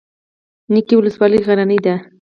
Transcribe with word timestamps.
نکې 0.73 0.93
ولسوالۍ 0.97 1.39
غرنۍ 1.45 1.79
ده؟ 1.85 1.95